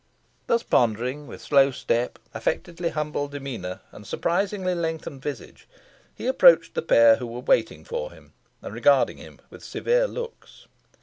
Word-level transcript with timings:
Thus 0.47 0.63
pondering, 0.63 1.27
with 1.27 1.43
slow 1.43 1.69
step, 1.69 2.17
affectedly 2.33 2.89
humble 2.89 3.27
demeanour, 3.27 3.81
and 3.91 4.07
surprisingly 4.07 4.73
lengthened 4.73 5.21
visage, 5.21 5.67
he 6.15 6.25
approached 6.25 6.73
the 6.73 6.81
pair 6.81 7.17
who 7.17 7.27
were 7.27 7.41
waiting 7.41 7.85
for 7.85 8.09
him, 8.11 8.33
and 8.63 8.73
regarding 8.73 9.17
him 9.17 9.39
with 9.51 9.63
severe 9.63 10.07
looks. 10.07 10.65